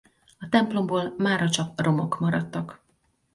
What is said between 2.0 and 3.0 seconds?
maradtak.